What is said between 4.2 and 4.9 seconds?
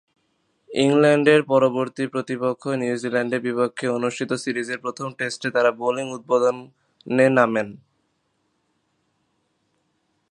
সিরিজের